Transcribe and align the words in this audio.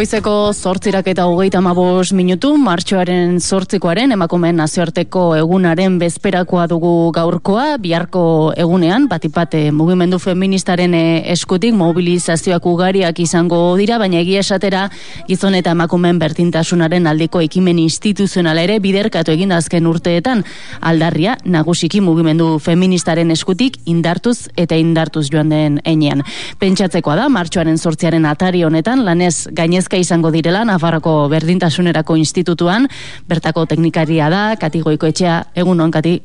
Goizeko 0.00 0.54
zortzirak 0.56 1.10
eta 1.10 1.26
hogeita 1.28 1.60
mabos 1.60 2.14
minutu, 2.16 2.54
martxoaren 2.56 3.34
zortzikoaren 3.36 4.14
emakumeen 4.14 4.56
nazioarteko 4.56 5.24
egunaren 5.36 5.98
bezperakoa 6.00 6.62
dugu 6.70 7.10
gaurkoa, 7.12 7.74
biharko 7.76 8.22
egunean, 8.56 9.10
batipate 9.10 9.60
mugimendu 9.76 10.16
feministaren 10.22 10.94
eh, 10.96 11.32
eskutik 11.34 11.76
mobilizazioak 11.76 12.68
ugariak 12.70 13.20
izango 13.20 13.58
dira, 13.76 13.98
baina 14.00 14.22
egia 14.22 14.40
esatera 14.40 14.86
gizon 15.28 15.58
eta 15.58 15.74
emakumeen 15.76 16.16
bertintasunaren 16.22 17.10
aldiko 17.12 17.44
ekimen 17.44 17.82
instituzional 17.84 18.62
ere 18.62 18.78
biderkatu 18.80 19.36
egin 19.36 19.52
azken 19.52 19.90
urteetan 19.92 20.46
aldarria 20.80 21.36
nagusiki 21.44 22.00
mugimendu 22.00 22.54
feministaren 22.56 23.36
eskutik 23.36 23.76
indartuz 23.84 24.48
eta 24.56 24.80
indartuz 24.80 25.26
joan 25.28 25.52
den 25.52 25.78
enean. 25.84 26.24
Pentsatzekoa 26.56 27.20
da, 27.20 27.28
martxoaren 27.28 27.76
zortziaren 27.76 28.24
atari 28.32 28.64
honetan, 28.64 29.04
lanez 29.04 29.44
gaine 29.52 29.89
gainezka 29.90 29.96
izango 29.98 30.30
direla 30.30 30.64
Nafarroko 30.64 31.28
Berdintasunerako 31.28 32.16
Institutuan, 32.16 32.86
bertako 33.28 33.66
teknikaria 33.66 34.30
da, 34.30 34.56
Kati 34.56 34.82
Goiko 34.82 35.06
etxea, 35.06 35.44
egun 35.54 35.80
hon, 35.80 35.90
Kati? 35.90 36.20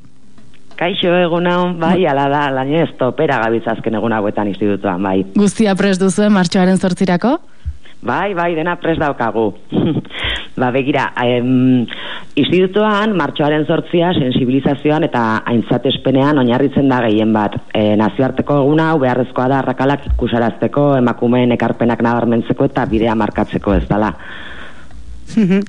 Kaixo 0.77 1.09
egun 1.09 1.47
hon, 1.47 1.79
bai, 1.79 2.05
ala 2.05 2.27
da, 2.29 2.51
lainez 2.51 2.91
topera 2.99 3.39
gabitzazken 3.41 3.95
egun 3.95 4.13
hauetan 4.13 4.47
institutuan, 4.47 5.01
bai. 5.01 5.23
Guztia 5.35 5.75
pres 5.75 5.97
duzu, 5.97 6.29
martxoaren 6.29 6.77
sortzirako? 6.77 7.39
Bai, 8.05 8.35
bai, 8.37 8.53
dena 8.53 8.75
pres 8.77 8.99
daukagu. 9.01 9.47
ba, 10.61 10.69
begira, 10.69 11.07
em, 11.25 11.87
institutuan, 12.37 13.15
martxoaren 13.17 13.65
sortzia, 13.65 14.11
sensibilizazioan 14.13 15.07
eta 15.07 15.23
aintzatespenean 15.49 16.37
oinarritzen 16.43 16.91
da 16.91 17.01
gehien 17.07 17.33
bat. 17.33 17.57
E, 17.73 17.95
nazioarteko 17.97 18.59
eguna, 18.61 18.91
beharrezkoa 19.01 19.47
da, 19.49 19.63
arrakalak 19.63 20.05
ikusarazteko, 20.13 20.91
emakumeen 21.01 21.57
ekarpenak 21.57 22.05
nabarmentzeko 22.05 22.69
eta 22.69 22.85
bidea 22.93 23.17
markatzeko 23.17 23.73
ez 23.79 23.87
dela. 23.89 24.13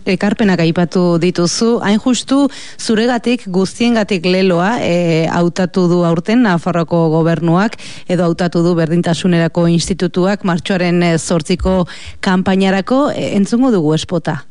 Ekarpenak 0.06 0.60
aipatu 0.62 1.18
dituzu, 1.18 1.80
hain 1.82 1.98
justu 2.02 2.46
zuregatik 2.78 3.46
guztiengatik 3.52 4.26
leloa 4.26 4.76
e, 4.84 5.26
hautatu 5.32 5.86
du 5.90 6.02
aurten 6.06 6.44
Nafarroko 6.46 7.08
gobernuak 7.10 7.78
edo 8.08 8.26
hautatu 8.28 8.62
du 8.62 8.74
berdintasunerako 8.78 9.66
institutuak 9.72 10.44
martxoaren 10.44 11.02
e, 11.02 11.16
zortziko 11.18 11.86
kanpainarako 12.20 13.10
e, 13.10 13.32
entzungo 13.36 13.72
dugu 13.74 13.94
espota. 13.94 14.44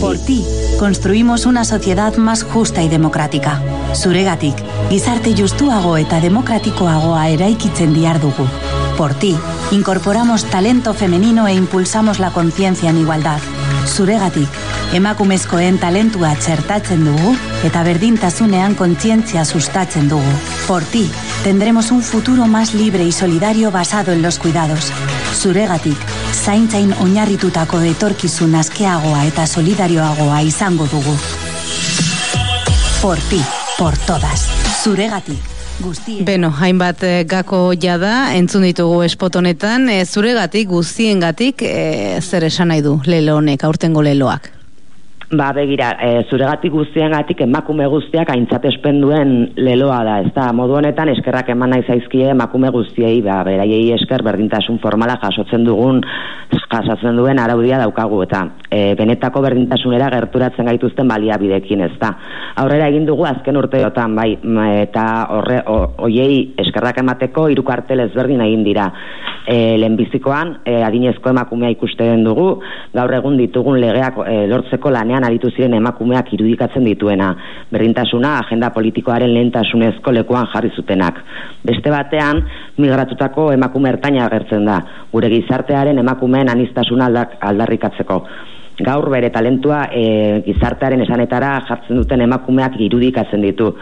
Por 0.00 0.18
ti, 0.18 0.44
construimos 0.78 1.44
una 1.44 1.64
sociedad 1.64 2.16
más 2.16 2.42
justa 2.42 2.82
y 2.82 2.88
democrática. 2.88 3.60
Zuregatik, 3.94 4.56
gizarte 4.88 5.34
justuago 5.36 5.96
eta 5.96 6.20
demokratikoagoa 6.20 7.28
eraikitzen 7.28 7.92
diar 7.94 8.20
dugu. 8.20 8.48
Por 8.96 9.14
ti, 9.14 9.36
incorporamos 9.70 10.44
talento 10.44 10.94
femenino 10.94 11.46
e 11.46 11.54
impulsamos 11.54 12.18
la 12.18 12.32
conciencia 12.32 12.90
en 12.90 12.98
igualdad. 12.98 13.40
Zuregatik, 13.90 14.48
emakumezkoen 14.94 15.78
talentua 15.82 16.30
txertatzen 16.38 17.02
dugu 17.04 17.32
eta 17.66 17.82
berdintasunean 17.86 18.76
kontzientzia 18.78 19.44
sustatzen 19.44 20.08
dugu. 20.08 20.32
Por 20.68 20.86
ti, 20.92 21.04
tendremos 21.44 21.90
un 21.90 22.02
futuro 22.02 22.46
más 22.46 22.72
libre 22.74 23.04
y 23.04 23.12
solidario 23.12 23.70
basado 23.70 24.12
en 24.12 24.22
los 24.22 24.38
cuidados. 24.38 24.92
Zuregatik, 25.34 25.98
zaintzain 26.44 26.94
oinarritutako 27.02 27.80
etorkizun 27.92 28.54
askeagoa 28.54 29.24
eta 29.26 29.46
solidarioagoa 29.46 30.42
izango 30.42 30.86
dugu. 30.86 31.16
Por 33.02 33.18
ti, 33.30 33.42
por 33.78 33.96
todas. 34.06 34.46
Zuregatik. 34.82 35.59
Guztien. 35.80 36.24
Beno, 36.28 36.50
hainbat 36.52 37.02
eh, 37.08 37.24
gako 37.28 37.72
jada, 37.80 38.34
entzun 38.36 38.66
ditugu 38.68 39.00
espotonetan, 39.06 39.88
e, 39.88 40.04
zuregatik, 40.04 40.68
guztiengatik, 40.68 41.64
e, 41.64 42.20
zer 42.20 42.44
esan 42.50 42.68
nahi 42.68 42.82
du 42.84 42.98
lelo 43.08 43.38
honek, 43.40 43.64
aurtengo 43.64 44.04
leloak? 44.04 44.50
Ba, 45.30 45.52
begira, 45.56 45.92
e, 46.02 46.24
zuregatik 46.28 46.74
guztiengatik 46.74 47.40
emakume 47.46 47.86
guztiak 47.88 48.32
aintzatespen 48.34 49.00
duen 49.00 49.34
leloa 49.56 50.00
da, 50.04 50.16
ez 50.24 50.32
da, 50.36 50.50
modu 50.52 50.76
honetan 50.80 51.12
eskerrak 51.14 51.52
eman 51.54 51.70
nahi 51.72 51.86
zaizkie 51.86 52.32
emakume 52.34 52.72
guztiei, 52.74 53.20
ba, 53.24 53.40
beraiei 53.46 53.92
esker 53.96 54.26
berdintasun 54.26 54.82
formala 54.82 55.16
jasotzen 55.22 55.64
dugun, 55.64 56.02
jasotzen 56.66 57.16
duen 57.16 57.38
araudia 57.40 57.78
daukagu, 57.80 58.24
eta 58.26 58.48
e, 58.70 58.94
benetako 58.94 59.42
berdintasunera 59.44 60.08
gerturatzen 60.14 60.68
gaituzten 60.70 61.08
baliabidekin, 61.10 61.82
ez 61.86 61.94
da. 62.00 62.12
Aurrera 62.62 62.88
egin 62.92 63.06
dugu 63.08 63.26
azken 63.28 63.58
urteotan, 63.58 64.14
bai, 64.16 64.30
eta 64.84 65.04
horre, 65.36 65.60
oiei 66.06 66.54
eskerrak 66.62 67.02
emateko 67.02 67.48
hiru 67.50 67.66
kartel 67.66 68.06
ezberdin 68.06 68.42
egin 68.46 68.64
dira. 68.64 68.86
E, 69.50 69.76
lehenbizikoan, 69.80 70.60
e, 70.68 70.76
adinezko 70.86 71.32
emakumea 71.32 71.72
ikusten 71.74 72.22
dugu, 72.24 72.48
gaur 72.94 73.14
egun 73.16 73.38
ditugun 73.40 73.80
legeak 73.82 74.20
e, 74.26 74.36
lortzeko 74.50 74.92
lanean 74.94 75.26
aritu 75.26 75.50
ziren 75.50 75.74
emakumeak 75.80 76.30
irudikatzen 76.36 76.86
dituena, 76.86 77.32
berdintasuna 77.72 78.36
agenda 78.44 78.70
politikoaren 78.76 79.32
lehentasunezko 79.34 80.14
lekuan 80.14 80.46
jarri 80.52 80.70
zutenak. 80.76 81.18
Beste 81.66 81.90
batean, 81.90 82.44
migratutako 82.78 83.50
emakume 83.56 83.90
ertaina 83.96 84.28
agertzen 84.28 84.68
da, 84.68 84.78
gure 85.10 85.32
gizartearen 85.32 85.98
emakumeen 86.04 86.52
anistasuna 86.52 87.10
aldarrikatzeko. 87.50 88.22
Gaur 88.86 89.10
bere 89.12 89.28
talentua 89.34 89.86
e, 89.92 90.04
gizartearen 90.46 91.04
esanetara 91.04 91.58
jartzen 91.68 92.00
duten 92.00 92.24
emakumeak 92.24 92.78
irudikatzen 92.80 93.44
ditu 93.44 93.74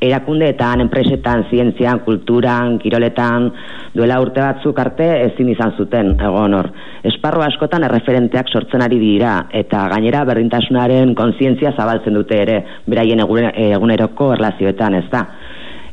erakundeetan, 0.00 0.80
enpresetan, 0.80 1.44
zientzian, 1.50 2.00
kulturan, 2.06 2.78
kiroletan, 2.80 3.50
duela 3.94 4.16
urte 4.24 4.40
batzuk 4.40 4.78
arte 4.80 5.06
ezin 5.26 5.50
izan 5.52 5.74
zuten, 5.76 6.14
egon 6.16 6.56
hor. 6.56 6.70
Esparro 7.10 7.44
askotan 7.44 7.84
erreferenteak 7.84 8.48
sortzen 8.48 8.84
ari 8.86 8.98
dira, 9.02 9.34
eta 9.52 9.86
gainera 9.92 10.24
berdintasunaren 10.28 11.14
kontzientzia 11.18 11.74
zabaltzen 11.76 12.16
dute 12.16 12.40
ere, 12.46 12.60
beraien 12.88 13.20
eguneroko 13.20 14.32
erlazioetan, 14.38 14.96
ez 15.02 15.08
da. 15.12 15.26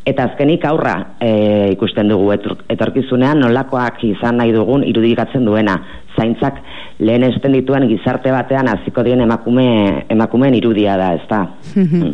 Eta 0.07 0.29
azkenik 0.29 0.63
aurra 0.63 0.95
e, 1.19 1.29
ikusten 1.73 2.07
dugu 2.07 2.31
etorkizunean 2.71 3.41
nolakoak 3.43 4.05
izan 4.07 4.37
nahi 4.39 4.53
dugun 4.55 4.85
irudikatzen 4.87 5.43
duena. 5.43 5.75
Zaintzak 6.17 6.61
lehen 7.03 7.25
esten 7.27 7.53
dituen 7.53 7.85
gizarte 7.89 8.31
batean 8.33 8.69
hasiko 8.71 9.03
dien 9.05 9.19
emakume 9.21 9.65
emakumeen 10.09 10.55
irudia 10.57 10.95
da, 10.97 11.11
ez 11.17 11.27
da. 11.29 11.41
Mm. 11.75 12.13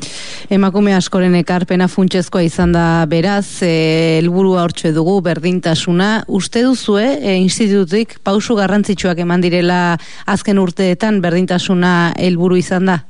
emakume 0.57 0.95
askoren 0.97 1.37
ekarpena 1.39 1.87
funtsezkoa 1.87 2.43
izan 2.43 2.73
da 2.75 3.05
beraz, 3.09 3.61
e, 3.61 3.71
helburua 4.17 4.65
hortxe 4.65 4.91
dugu 4.97 5.19
berdintasuna. 5.23 6.11
Uste 6.27 6.65
duzue, 6.65 7.05
e, 7.21 7.37
institutik 7.45 8.17
pausu 8.25 8.57
garrantzitsuak 8.59 9.21
eman 9.23 9.45
direla 9.45 9.81
azken 10.25 10.59
urteetan 10.59 11.21
berdintasuna 11.21 12.13
helburu 12.17 12.57
izan 12.59 12.89
da? 12.89 13.01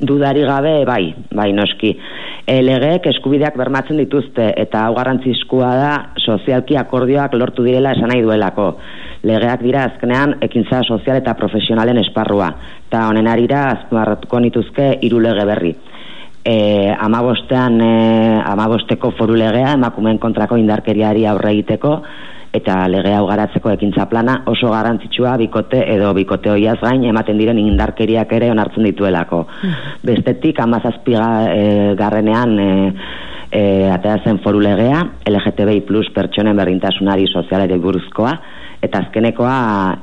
Dudari 0.00 0.46
gabe, 0.48 0.84
bai, 0.88 1.14
bai 1.36 1.50
noski 1.52 1.94
e, 2.50 2.58
legeek 2.64 3.06
eskubideak 3.12 3.56
bermatzen 3.58 4.00
dituzte 4.00 4.50
eta 4.58 4.84
hau 4.86 4.94
garrantzizkoa 4.96 5.70
da 5.78 5.92
sozialki 6.18 6.78
akordioak 6.80 7.36
lortu 7.38 7.64
direla 7.66 7.94
esan 7.96 8.10
nahi 8.12 8.24
duelako. 8.24 8.72
Legeak 9.28 9.62
dira 9.62 9.84
azkenean 9.90 10.38
ekintza 10.46 10.82
sozial 10.88 11.20
eta 11.20 11.36
profesionalen 11.38 12.00
esparrua 12.02 12.50
eta 12.88 13.06
honen 13.10 13.28
arira 13.30 13.66
azmarratuko 13.76 14.40
nituzke 14.40 14.90
hiru 15.06 15.20
lege 15.22 15.46
berri. 15.46 15.74
E, 16.40 16.56
amabostean 16.96 17.80
e, 17.84 17.94
amabosteko 18.48 19.12
foru 19.18 19.36
legea 19.36 19.74
emakumeen 19.76 20.18
kontrako 20.18 20.56
indarkeriari 20.56 21.26
aurre 21.28 21.52
egiteko 21.58 21.98
eta 22.56 22.76
lege 22.90 23.12
hau 23.14 23.26
garatzeko 23.28 23.70
ekintza 23.76 24.06
plana 24.10 24.40
oso 24.50 24.72
garrantzitsua 24.72 25.36
bikote 25.38 25.84
edo 25.94 26.12
bikote 26.16 26.50
hoiaz 26.50 26.78
gain 26.82 27.04
ematen 27.06 27.38
diren 27.38 27.58
indarkeriak 27.62 28.32
ere 28.38 28.50
onartzen 28.50 28.88
dituelako. 28.90 29.44
Hmm. 29.60 29.90
Bestetik 30.06 30.58
amazazpiga 30.60 31.26
e, 31.54 31.66
garrenean 31.98 32.56
e, 32.58 32.70
e, 33.50 33.62
atea 33.90 34.18
zen 34.24 34.40
foru 34.42 34.62
legea, 34.64 35.04
LGTBI 35.30 35.84
plus 35.86 36.10
pertsonen 36.14 36.58
berdintasunari 36.58 37.28
sozialari 37.30 37.78
buruzkoa, 37.78 38.34
eta 38.82 39.04
azkenekoa 39.04 39.56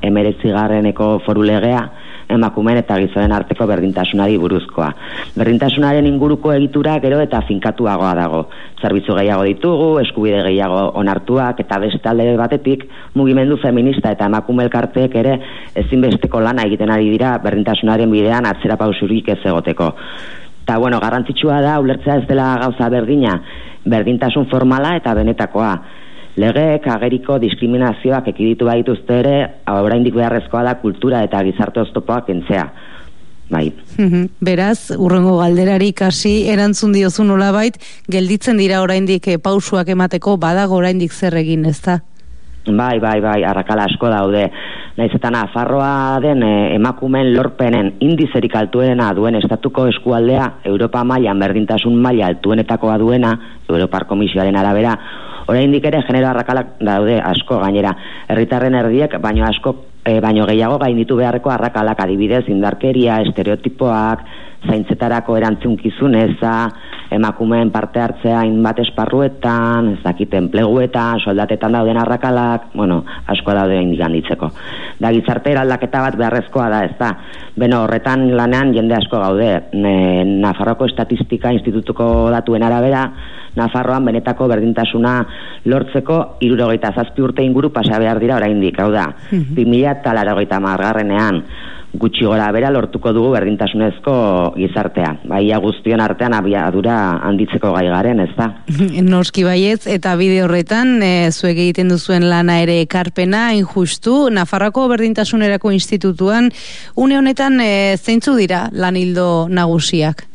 emeretzi 0.07 0.53
garreneko 0.53 1.17
foru 1.25 1.43
legea, 1.47 1.83
emakumeen 2.29 2.81
eta 2.81 2.97
gizoen 3.01 3.31
arteko 3.31 3.67
berdintasunari 3.69 4.37
buruzkoa. 4.41 4.89
Berdintasunaren 5.37 6.07
inguruko 6.09 6.53
egitura 6.53 6.97
gero 7.03 7.19
eta 7.23 7.41
finkatuagoa 7.47 8.13
dago. 8.19 8.41
Zerbitzu 8.81 9.15
gehiago 9.17 9.45
ditugu, 9.47 9.89
eskubide 10.03 10.41
gehiago 10.49 10.81
onartuak 11.01 11.61
eta 11.63 11.79
bestalde 11.83 12.29
batetik 12.37 12.87
mugimendu 13.15 13.57
feminista 13.61 14.11
eta 14.11 14.27
emakume 14.31 14.67
elkarteek 14.67 15.15
ere 15.23 15.37
ezinbesteko 15.83 16.41
lana 16.43 16.67
egiten 16.67 16.91
ari 16.93 17.09
dira 17.13 17.37
berdintasunaren 17.43 18.11
bidean 18.11 18.45
atzera 18.45 18.77
pausurik 18.77 19.29
ez 19.29 19.39
egoteko. 19.43 19.93
Eta 20.67 20.77
bueno, 20.83 20.99
garrantzitsua 20.99 21.61
da 21.63 21.77
ulertzea 21.79 22.17
ez 22.21 22.27
dela 22.27 22.57
gauza 22.59 22.89
berdina, 22.91 23.37
berdintasun 23.87 24.49
formala 24.51 24.97
eta 24.99 25.13
benetakoa 25.15 25.71
legeek 26.37 26.85
ageriko 26.93 27.39
diskriminazioak 27.41 28.29
ekiditu 28.33 28.67
baituzte 28.69 29.21
ere, 29.23 29.37
oraindik 29.73 30.15
beharrezkoa 30.17 30.63
da 30.67 30.75
kultura 30.81 31.23
eta 31.25 31.41
gizarte 31.47 31.81
oztopoak 31.81 32.29
entzea. 32.29 32.67
bai. 33.49 33.71
Beraz, 34.43 34.91
urrengo 34.97 35.37
galderari 35.39 35.93
kasi 35.93 36.49
erantzun 36.51 36.91
diozu 36.91 37.23
nolabait, 37.23 37.77
gelditzen 38.11 38.57
dira 38.57 38.81
oraindik 38.83 39.27
e, 39.27 39.37
pausuak 39.37 39.87
emateko 39.89 40.35
badago 40.37 40.75
oraindik 40.75 41.13
zer 41.13 41.37
egin, 41.39 41.65
ez 41.65 41.79
da? 41.81 42.01
Bai, 42.67 42.99
bai, 42.99 43.21
bai, 43.23 43.43
arrakala 43.47 43.85
asko 43.87 44.09
daude. 44.11 44.49
Naiz 44.97 45.13
eta 45.15 45.29
Nafarroa 45.31 46.19
den 46.19 46.43
e, 46.43 46.75
emakumen 46.75 47.31
lorpenen 47.33 47.93
indizerik 48.03 48.57
altuena 48.59 49.13
duen 49.15 49.39
estatuko 49.39 49.87
eskualdea, 49.87 50.49
Europa 50.65 51.05
mailan 51.07 51.39
berdintasun 51.39 51.95
maila 51.95 52.27
altuenetakoa 52.33 52.97
duena, 52.99 53.31
Europar 53.69 54.07
Komisioaren 54.09 54.59
arabera, 54.59 54.97
oraindik 55.47 55.85
ere 55.89 56.03
genero 56.07 56.29
arrakalak 56.31 56.77
daude 56.83 57.19
asko 57.23 57.59
gainera. 57.63 57.93
Herritarren 58.27 58.75
erdiek 58.75 59.17
baino 59.23 59.45
asko 59.47 59.75
e, 60.07 60.19
baino 60.23 60.45
gehiago 60.47 60.79
gainditu 60.81 61.17
beharreko 61.19 61.51
arrakalak 61.51 62.03
adibidez 62.03 62.45
indarkeria, 62.51 63.21
estereotipoak, 63.27 64.23
zaintzetarako 64.67 65.37
erantzunkizun 65.37 66.15
eza, 66.17 66.53
emakumeen 67.13 67.69
parte 67.71 68.01
hartzea 68.03 68.41
hainbat 68.41 68.81
esparruetan, 68.83 69.93
ez 69.95 70.01
dakit 70.03 70.33
enpleguetan, 70.39 71.21
soldatetan 71.23 71.77
dauden 71.77 71.99
arrakalak, 72.01 72.71
bueno, 72.75 73.03
asko 73.31 73.55
daude 73.55 73.79
indik 73.81 74.01
handitzeko. 74.03 74.51
Da 74.99 75.13
gizarte 75.15 75.53
eraldaketa 75.53 76.03
bat 76.07 76.19
beharrezkoa 76.19 76.67
da, 76.73 76.83
ez 76.87 76.95
da. 76.99 77.13
Beno, 77.57 77.83
horretan 77.85 78.27
lanean 78.37 78.73
jende 78.75 78.97
asko 78.97 79.21
gaude. 79.23 79.51
Ne, 79.77 79.97
Nafarroko 80.43 80.89
Estatistika 80.89 81.53
Institutuko 81.55 82.29
datuen 82.33 82.65
arabera, 82.65 83.05
Nafarroan 83.57 84.05
benetako 84.05 84.47
berdintasuna 84.51 85.15
lortzeko 85.65 86.19
irurogeita 86.45 86.93
zazpi 86.95 87.25
urte 87.25 87.45
inguru 87.45 87.71
pasa 87.73 87.99
behar 87.99 88.21
dira 88.23 88.37
oraindik, 88.37 88.79
hau 88.79 88.91
da, 88.91 89.07
mm 89.31 89.39
-hmm. 89.39 89.55
2000 89.57 89.91
eta 89.97 90.13
larogeita 90.13 90.59
margarrenean, 90.59 91.43
gutxi 91.93 92.25
gora 92.25 92.49
bera 92.51 92.69
lortuko 92.71 93.11
dugu 93.15 93.31
berdintasunezko 93.33 94.13
gizartea. 94.57 95.13
Baia 95.29 95.59
guztion 95.63 96.01
artean 96.03 96.35
abiadura 96.37 96.97
handitzeko 97.29 97.71
gai 97.73 97.87
garen, 97.89 98.19
ez 98.25 98.31
da? 98.37 98.49
Noski 99.07 99.45
baietz, 99.47 99.87
eta 99.87 100.15
bide 100.19 100.43
horretan, 100.43 100.97
e, 101.03 101.31
zuek 101.31 101.57
egiten 101.57 101.89
duzuen 101.93 102.29
lana 102.29 102.59
ere 102.63 102.79
ekarpena, 102.83 103.53
injustu, 103.57 104.27
Nafarrako 104.33 104.87
berdintasunerako 104.93 105.71
institutuan, 105.71 106.51
une 106.95 107.17
honetan 107.17 107.61
e, 107.63 107.97
zeintzu 107.97 108.35
dira 108.37 108.67
lanildo 108.71 109.47
nagusiak? 109.49 110.27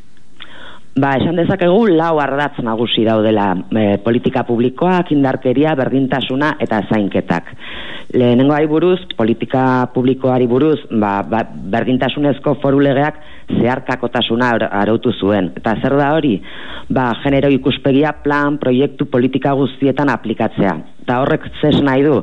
Ba, 0.92 1.14
esan 1.16 1.38
dezakegu 1.40 1.86
lau 1.96 2.18
ardatz 2.20 2.60
nagusi 2.60 3.06
daudela 3.06 3.46
e, 3.72 3.96
politika 4.04 4.42
publikoak, 4.44 5.08
indarkeria, 5.14 5.72
berdintasuna 5.72 6.50
eta 6.60 6.82
zainketak. 6.92 7.48
Lehenengo 8.12 8.52
ari 8.52 8.68
buruz, 8.68 8.98
politika 9.16 9.88
publikoari 9.94 10.44
buruz, 10.50 10.82
ba, 10.92 11.22
ba, 11.24 11.46
berdintasunezko 11.48 12.58
forulegeak 12.60 13.22
zeharkakotasuna 13.56 14.52
arautu 14.68 15.16
zuen. 15.16 15.54
Eta 15.56 15.78
zer 15.80 15.96
da 15.96 16.12
hori? 16.12 16.34
Ba, 16.92 17.08
genero 17.24 17.48
ikuspegia 17.48 18.12
plan, 18.20 18.60
proiektu, 18.60 19.08
politika 19.08 19.56
guztietan 19.56 20.12
aplikatzea. 20.12 20.76
Eta 21.02 21.20
horrek 21.22 21.48
zes 21.60 21.78
nahi 21.82 22.04
du? 22.06 22.20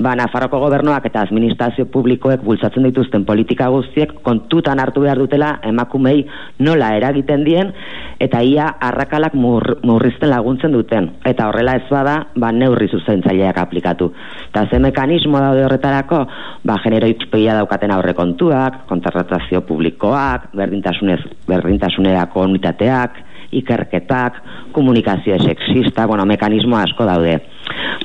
ba, 0.00 0.14
Nafarroko 0.16 0.58
gobernuak 0.62 1.04
eta 1.10 1.22
administrazio 1.26 1.86
publikoek 1.92 2.42
bultzatzen 2.44 2.86
dituzten 2.88 3.24
politika 3.28 3.68
guztiek 3.72 4.12
kontutan 4.24 4.80
hartu 4.80 5.04
behar 5.04 5.20
dutela 5.20 5.50
emakumei 5.66 6.24
nola 6.66 6.94
eragiten 6.96 7.44
dien 7.44 7.72
eta 8.20 8.40
ia 8.44 8.68
arrakalak 8.88 9.34
mur, 9.34 9.78
murrizten 9.84 10.30
laguntzen 10.32 10.72
duten. 10.76 11.10
Eta 11.26 11.48
horrela 11.48 11.76
ez 11.78 11.86
bada, 11.90 12.16
ba, 12.36 12.52
neurri 12.52 12.88
zuzentzaileak 12.88 13.60
aplikatu. 13.60 14.10
Eta 14.50 14.66
ze 14.70 14.80
mekanismo 14.82 15.40
daude 15.40 15.64
horretarako, 15.64 16.24
ba, 16.64 16.78
genero 16.84 17.08
itxpeia 17.08 17.56
daukaten 17.60 17.92
aurre 17.94 18.14
kontuak, 18.16 18.84
kontratazio 18.90 19.62
publikoak, 19.68 20.50
berdintasunez, 20.56 21.20
berdintasunerako 21.48 22.44
unitateak, 22.48 23.24
ikerketak, 23.50 24.42
komunikazio 24.72 25.38
sexista, 25.42 26.06
bueno, 26.06 26.26
mekanismo 26.26 26.78
asko 26.78 27.04
daude. 27.04 27.40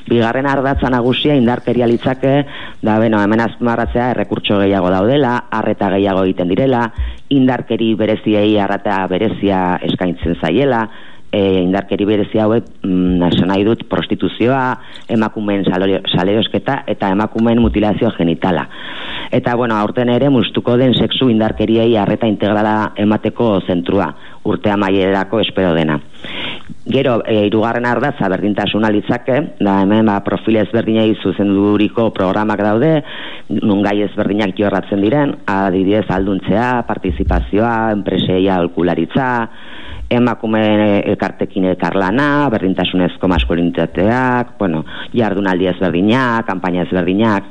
Bigarren 0.10 0.46
ardatza 0.50 0.90
nagusia 0.94 1.36
indarkeria 1.38 1.88
litzake, 1.90 2.36
da 2.86 3.00
beno, 3.02 3.22
hemen 3.22 3.42
azmarratzea 3.46 4.12
errekurtso 4.14 4.60
gehiago 4.62 4.92
daudela, 4.94 5.36
arreta 5.52 5.90
gehiago 5.96 6.26
egiten 6.28 6.52
direla, 6.54 6.86
indarkeri 7.34 7.94
bereziei 7.98 8.58
arreta 8.62 9.00
berezia 9.10 9.80
eskaintzen 9.90 10.38
zaiela, 10.42 10.86
e, 11.36 11.42
indarkeri 11.62 12.06
berezia 12.08 12.46
hauek 12.46 12.68
mm, 12.84 13.32
nahi 13.50 13.66
dut 13.68 13.86
prostituzioa, 13.92 14.64
emakumen 15.12 15.66
salerosketa 15.66 16.82
eta 16.92 17.12
emakumen 17.16 17.62
mutilazio 17.62 18.12
genitala. 18.18 18.68
Eta 19.36 19.56
bueno, 19.60 19.76
aurten 19.76 20.10
ere 20.14 20.30
mustuko 20.30 20.78
den 20.78 20.94
sexu 20.96 21.30
indarkeriei 21.34 21.96
arreta 21.98 22.30
integrala 22.30 22.94
emateko 23.02 23.60
zentrua, 23.68 24.14
urtea 24.46 24.78
maierako 24.78 25.42
espero 25.42 25.74
dena. 25.76 26.00
Gero, 26.86 27.18
e, 27.26 27.48
irugarren 27.48 27.86
ardatza 27.90 28.30
berdintasuna 28.30 28.92
litzake, 28.94 29.40
da 29.60 29.80
hemen 29.82 30.06
ba, 30.06 30.20
profile 30.26 30.62
ezberdinei 30.66 31.16
zuzenduriko 31.18 32.12
programak 32.14 32.62
daude, 32.62 32.92
nun 33.58 33.82
gai 33.86 33.98
ezberdinak 34.06 34.54
jorratzen 34.58 35.02
diren, 35.02 35.34
adibidez 35.50 36.06
alduntzea, 36.14 36.86
partizipazioa, 36.86 37.74
enpreseia 37.98 38.60
alkularitza, 38.62 39.30
emakume 40.14 40.62
elkartekin 41.10 41.66
elkarlana, 41.72 42.46
berdintasunezko 42.54 43.30
maskulinitateak, 43.34 44.54
bueno, 44.60 44.86
jardunaldi 45.14 45.74
ezberdinak, 45.74 46.46
kampaina 46.46 46.86
ezberdinak, 46.86 47.50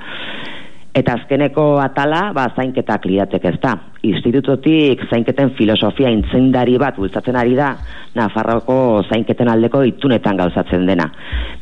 Eta 0.95 1.17
azkeneko 1.19 1.81
atala, 1.83 2.29
ba, 2.37 2.47
zainketak 2.55 3.09
liatek 3.11 3.49
ez 3.51 3.57
da. 3.59 3.75
Institutotik 4.05 5.07
zainketen 5.09 5.55
filosofia 5.57 6.11
intzendari 6.13 6.77
bat 6.81 6.99
bultzatzen 7.01 7.37
ari 7.41 7.55
da, 7.57 7.71
Nafarroko 8.15 9.03
zainketen 9.11 9.49
aldeko 9.51 9.81
itunetan 9.89 10.37
gauzatzen 10.39 10.85
dena. 10.87 11.09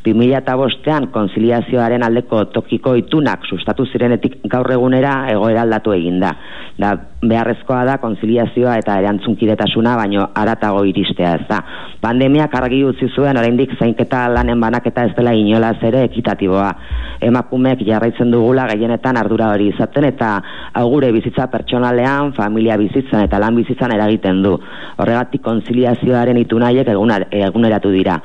2000 0.05 0.37
eta 0.41 0.57
bostean, 0.59 1.07
konziliazioaren 1.13 2.03
aldeko 2.05 2.43
tokiko 2.53 2.93
itunak 2.99 3.47
sustatu 3.49 3.87
zirenetik 3.89 4.37
gaur 4.51 4.69
egunera 4.75 5.15
egoera 5.31 5.63
aldatu 5.65 5.95
eginda. 5.95 6.33
Da, 6.77 6.91
beharrezkoa 7.23 7.83
da 7.87 7.97
konziliazioa 8.01 8.75
eta 8.81 8.99
erantzunkidetasuna, 9.01 9.95
baino 9.97 10.27
aratago 10.35 10.83
iristea 10.89 11.33
ez 11.39 11.47
da. 11.49 11.61
Pandemia 12.03 12.49
kargi 12.51 12.83
utzi 12.85 13.07
zuen, 13.15 13.37
oraindik 13.39 13.73
zainketa 13.79 14.25
lanen 14.33 14.61
banaketa 14.61 15.07
ez 15.07 15.15
dela 15.17 15.33
inolaz 15.37 15.77
ere 15.87 16.03
ekitatiboa. 16.09 16.69
Emakumeek 17.23 17.85
jarraitzen 17.87 18.33
dugula 18.33 18.67
gehienetan 18.73 19.17
ardura 19.17 19.53
hori 19.55 19.71
izaten 19.71 20.09
eta 20.09 20.33
augure 20.83 21.11
bizitza 21.15 21.47
pertsonalean, 21.53 22.32
familia 22.35 22.77
bizitzan 22.77 23.25
eta 23.27 23.39
lan 23.39 23.55
bizitzan 23.55 23.93
eragiten 23.95 24.43
du. 24.43 24.57
Horregatik 24.97 25.41
konziliazioaren 25.41 26.37
itunaiek 26.43 26.89
eguneratu 26.93 27.91
dira. 27.91 28.19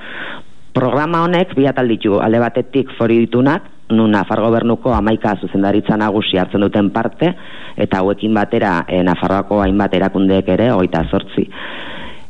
Programa 0.78 1.24
honek 1.24 1.56
bi 1.58 1.66
atal 1.66 1.88
ditu 1.90 2.20
alde 2.22 2.38
batetik 2.38 2.92
fori 2.98 3.18
ditunak, 3.24 3.64
nun 3.90 4.12
Nafar 4.12 4.40
gobernuko 4.44 4.92
amaika 4.92 5.34
zuzendaritza 5.40 5.96
nagusi 5.96 6.38
hartzen 6.38 6.60
duten 6.60 6.90
parte, 6.94 7.32
eta 7.76 8.02
hauekin 8.02 8.34
batera 8.36 8.82
e, 8.86 9.02
Nafarroako 9.02 9.62
hainbat 9.64 9.96
erakundeek 9.96 10.48
ere, 10.54 10.70
oita 10.72 11.04
sortzi. 11.10 11.48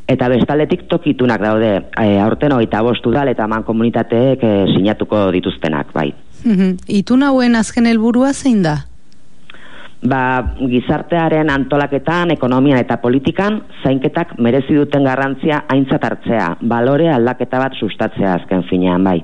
Eta 0.09 0.29
bestaletik 0.31 0.87
tokitunak 0.89 1.41
daude, 1.43 1.73
e, 1.93 2.07
aurten 2.23 2.55
oita 2.55 2.81
bostu 2.85 3.13
dal 3.13 3.29
eta 3.29 3.47
man 3.47 3.67
komunitateek 3.67 4.43
e, 4.43 4.53
sinatuko 4.73 5.27
dituztenak, 5.35 5.93
bai. 5.93 6.09
Mm 6.45 6.77
Itun 6.87 7.27
hauen 7.27 7.59
azken 7.59 7.85
helburua 7.85 8.33
zein 8.33 8.63
da? 8.63 8.88
Ba, 9.99 10.55
gizartearen 10.55 11.49
antolaketan, 11.51 12.31
ekonomian 12.31 12.79
eta 12.79 12.95
politikan, 13.03 13.57
zainketak 13.83 14.37
merezi 14.39 14.77
duten 14.77 15.03
garrantzia 15.03 15.65
aintzat 15.67 16.05
hartzea, 16.07 16.45
balore 16.71 17.09
aldaketa 17.11 17.59
bat 17.59 17.75
sustatzea 17.75 18.37
azken 18.37 18.63
finean, 18.69 19.03
bai. 19.03 19.17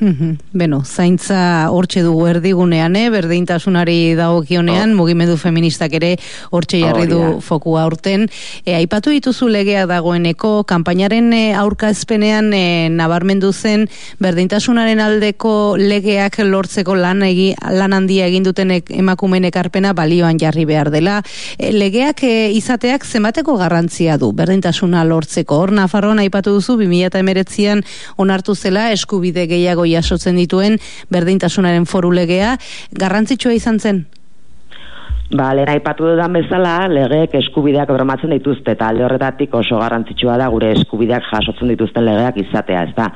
Beno, 0.52 0.82
zaintza 0.84 1.68
hortxe 1.70 2.02
dugu 2.04 2.26
erdigunean, 2.30 2.96
eh? 2.96 3.08
berdintasunari 3.12 4.14
dagokionean, 4.18 4.92
oh. 4.92 5.00
mugimendu 5.02 5.36
feministak 5.40 5.94
ere 5.98 6.16
hortxe 6.50 6.80
jarri 6.82 7.06
du 7.10 7.20
oh, 7.20 7.40
fokua 7.44 7.84
urten. 7.88 8.28
E, 8.64 8.74
aipatu 8.76 9.12
dituzu 9.14 9.48
legea 9.52 9.84
dagoeneko, 9.90 10.62
kanpainaren 10.68 11.32
e, 11.36 11.42
aurka 11.58 11.90
ezpenean 11.92 12.52
e, 12.56 12.88
nabarmendu 12.92 13.52
zen 13.52 13.88
berdintasunaren 14.22 15.02
aldeko 15.02 15.76
legeak 15.80 16.40
lortzeko 16.46 16.96
lan, 16.98 17.22
egi, 17.26 17.52
lan 17.72 17.96
handia 17.96 18.28
egin 18.30 18.46
duten 18.48 18.74
emakumen 18.80 19.46
ekarpena 19.50 19.92
balioan 19.96 20.40
jarri 20.40 20.66
behar 20.68 20.92
dela. 20.94 21.20
E, 21.58 21.72
legeak 21.74 22.24
e, 22.28 22.34
izateak 22.56 23.06
zemateko 23.06 23.56
garrantzia 23.60 24.18
du 24.20 24.32
berdintasuna 24.36 25.04
lortzeko. 25.08 25.62
Hor, 25.62 25.74
Nafarroan 25.76 26.22
aipatu 26.22 26.56
duzu, 26.56 26.78
2008an 26.80 27.82
onartu 28.22 28.54
zela 28.56 28.90
eskubide 28.92 29.46
gehiago 29.50 29.81
gehiago 29.82 29.86
jasotzen 29.90 30.36
dituen 30.36 30.78
berdintasunaren 31.10 31.86
foru 31.86 32.12
legea, 32.12 32.56
garrantzitsua 32.92 33.54
izan 33.54 33.80
zen? 33.80 34.06
Ba, 35.32 35.54
lera 35.56 35.72
ipatu 35.78 36.04
dudan 36.04 36.34
bezala, 36.36 36.74
legeek 36.92 37.38
eskubideak 37.38 37.88
bermatzen 37.88 38.34
dituzte, 38.34 38.74
eta 38.74 38.90
alde 38.92 39.06
horretatik 39.06 39.54
oso 39.56 39.78
garrantzitsua 39.80 40.34
da 40.36 40.48
gure 40.52 40.74
eskubideak 40.74 41.24
jasotzen 41.30 41.70
dituzten 41.72 42.04
legeak 42.04 42.36
izatea, 42.42 42.82
ez 42.84 42.92
da. 42.98 43.06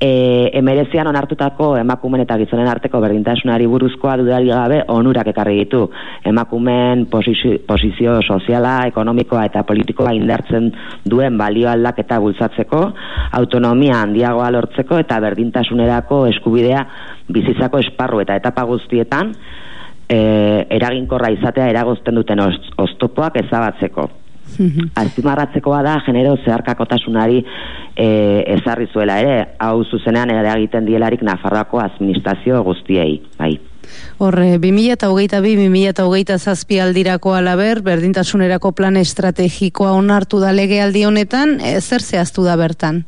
E, 0.00 0.12
emerezian 0.56 1.10
onartutako 1.10 1.74
emakumen 1.76 2.22
eta 2.24 2.38
gizonen 2.40 2.70
arteko 2.72 3.02
berdintasunari 3.04 3.66
buruzkoa 3.68 4.14
dudari 4.22 4.48
gabe 4.48 4.78
onurak 4.94 5.28
ekarri 5.34 5.58
ditu. 5.58 5.82
Emakumen 6.30 7.04
posizio, 7.12 7.58
posizio 7.68 8.14
soziala, 8.24 8.78
ekonomikoa 8.88 9.44
eta 9.50 9.60
politikoa 9.68 10.14
indartzen 10.16 10.70
duen 11.04 11.36
balio 11.36 11.68
aldaketa 11.68 12.16
bultzatzeko, 12.24 12.80
autonomia 13.42 14.00
handiagoa 14.00 14.48
lortzeko 14.56 15.02
eta 15.04 15.20
berdintasunerako 15.20 16.24
eskubidea 16.32 16.86
bizitzako 17.28 17.84
esparru 17.84 18.24
eta 18.24 18.40
etapa 18.40 18.64
guztietan, 18.72 19.36
e, 20.12 20.66
eraginkorra 20.76 21.32
izatea 21.36 21.70
eragozten 21.72 22.18
duten 22.20 22.42
oztopoak 22.42 23.38
ezabatzeko. 23.44 24.10
Azpimarratzekoa 25.00 25.80
da 25.86 25.94
genero 26.04 26.34
zeharkakotasunari 26.44 27.38
e, 27.40 28.06
ezarri 28.58 28.88
zuela 28.92 29.18
ere, 29.22 29.36
hau 29.64 29.84
zuzenean 29.84 30.32
egiten 30.34 30.84
dielarik 30.88 31.22
Nafarroako 31.24 31.80
administrazio 31.80 32.60
guztiei, 32.66 33.22
bai. 33.38 33.54
Horre, 34.22 34.58
2008-2008 34.62 36.36
zazpi 36.38 36.80
aldirako 36.80 37.32
alaber, 37.34 37.80
berdintasunerako 37.86 38.72
plan 38.76 38.96
estrategikoa 39.00 39.96
onartu 39.96 40.40
da 40.42 40.52
lege 40.52 40.82
aldi 40.82 41.06
honetan, 41.08 41.58
e, 41.60 41.78
zer 41.80 42.04
zehaztu 42.04 42.44
da 42.44 42.58
bertan? 42.60 43.02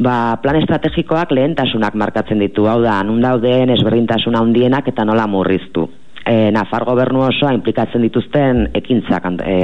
Ba, 0.00 0.40
plan 0.40 0.56
estrategikoak 0.56 1.34
lehentasunak 1.36 1.96
markatzen 2.00 2.40
ditu, 2.40 2.64
hau 2.70 2.78
da, 2.80 3.02
nun 3.04 3.20
dauden 3.20 3.68
ezberdintasuna 3.74 4.40
handienak 4.40 4.86
eta 4.88 5.04
nola 5.04 5.26
murriztu. 5.28 5.84
E, 6.24 6.48
Nafar 6.54 6.86
gobernu 6.88 7.20
osoa 7.26 7.52
implikatzen 7.52 8.00
dituzten 8.06 8.62
ekintzak 8.80 9.26
e, 9.44 9.56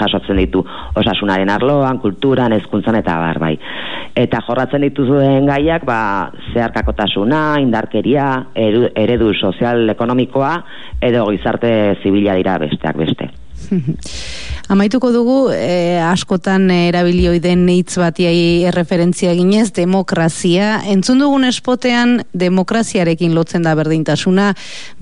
jasotzen 0.00 0.40
ditu 0.42 0.64
osasunaren 0.98 1.50
arloan, 1.54 2.00
kulturan, 2.02 2.54
hezkuntzan 2.56 2.98
eta 2.98 3.14
bar 3.22 3.38
bai. 3.42 3.52
Eta 4.18 4.40
jorratzen 4.48 4.82
dituzuen 4.88 5.46
gaiak, 5.46 5.86
ba, 5.86 6.00
zeharkakotasuna, 6.54 7.60
indarkeria, 7.62 8.26
eredu 8.56 9.30
sozial 9.38 9.86
ekonomikoa 9.94 10.56
edo 11.02 11.28
gizarte 11.30 11.72
zibila 12.02 12.34
dira 12.40 12.58
besteak 12.66 12.98
beste. 12.98 13.30
Amaituko 14.72 15.10
dugu, 15.12 15.36
eh, 15.52 16.00
askotan 16.04 16.70
erabilioi 16.70 17.40
den 17.42 17.66
hitz 17.68 17.98
batiai 18.00 18.62
erreferentzia 18.70 19.34
ginez, 19.36 19.72
demokrazia. 19.76 20.80
Entzun 20.88 21.20
dugun 21.20 21.44
espotean, 21.44 22.22
demokraziarekin 22.32 23.34
lotzen 23.34 23.66
da 23.66 23.74
berdintasuna. 23.78 24.52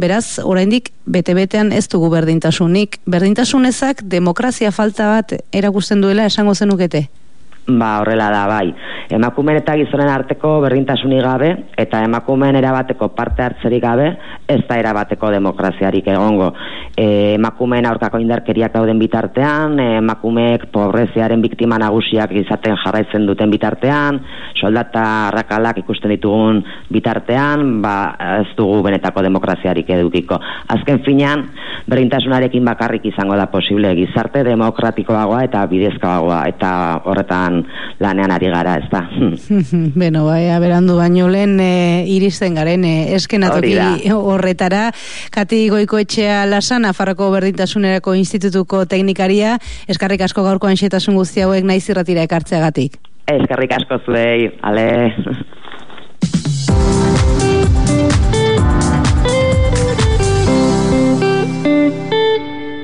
Beraz, 0.00 0.40
oraindik 0.42 0.90
bete-betean 1.06 1.72
ez 1.76 1.86
dugu 1.92 2.10
berdintasunik. 2.10 3.00
Berdintasunezak 3.06 4.02
demokrazia 4.02 4.72
falta 4.72 5.12
bat 5.14 5.38
erakusten 5.52 6.00
duela 6.00 6.26
esango 6.26 6.54
zenukete? 6.54 7.08
Ba, 7.78 8.00
horrela 8.00 8.30
da, 8.32 8.46
bai. 8.48 8.72
Emakumen 9.12 9.58
eta 9.60 9.74
gizonen 9.78 10.08
arteko 10.08 10.56
berdintasunik 10.64 11.20
gabe, 11.22 11.50
eta 11.78 12.00
emakumen 12.06 12.56
erabateko 12.56 13.10
parte 13.14 13.44
hartzerik 13.44 13.82
gabe, 13.82 14.06
ez 14.48 14.60
da 14.68 14.78
erabateko 14.80 15.30
demokraziarik 15.34 16.08
egongo. 16.10 16.52
E, 17.00 17.34
emakumen 17.38 17.86
aurkako 17.88 18.18
indarkeriak 18.20 18.74
dauden 18.74 18.98
bitartean, 19.00 19.78
e, 19.80 19.86
emakumeek 20.02 20.66
pobreziaren 20.74 21.40
biktima 21.40 21.78
nagusiak 21.80 22.34
izaten 22.42 22.76
jarraitzen 22.82 23.24
duten 23.28 23.48
bitartean, 23.52 24.18
soldata 24.60 25.04
arrakalak 25.30 25.80
ikusten 25.80 26.12
ditugun 26.12 26.60
bitartean, 26.92 27.80
ba, 27.80 27.94
ez 28.42 28.50
dugu 28.58 28.82
benetako 28.84 29.24
demokraziarik 29.24 29.88
edukiko. 29.96 30.36
Azken 30.74 31.00
finean, 31.06 31.46
berdintasunarekin 31.88 32.68
bakarrik 32.68 33.08
izango 33.08 33.38
da 33.38 33.48
posible 33.48 33.94
gizarte 33.96 34.44
demokratikoagoa 34.44 35.40
eta 35.48 35.64
bidezkoagoa, 35.70 36.42
eta 36.52 36.72
horretan 37.08 37.62
lanean 38.02 38.36
ari 38.36 38.52
gara, 38.52 38.76
ez 38.76 38.90
da. 38.92 39.06
Beno, 40.02 40.26
bai, 40.28 40.50
aberandu 40.52 40.98
baino 41.00 41.30
lehen 41.32 41.56
e, 41.64 42.04
iristen 42.12 42.60
garen 42.60 42.84
e, 42.84 42.94
eskenatoki 43.16 43.78
horretara. 44.12 44.90
Kati 45.32 45.64
goiko 45.72 46.00
etxea 46.04 46.44
lasan, 46.90 46.94
Afarroko 46.94 47.30
Berdintasunerako 47.30 48.14
Institutuko 48.14 48.86
Teknikaria, 48.86 49.58
eskarrik 49.88 50.22
asko 50.22 50.42
gaurko 50.42 50.68
ansietasun 50.68 51.16
guzti 51.16 51.42
hauek 51.42 51.64
naiz 51.64 51.88
irratira 51.88 52.22
ekartzeagatik. 52.22 52.98
Eskarrik 53.28 53.72
asko 53.72 54.00
zuei, 54.06 54.50
ale... 54.62 55.14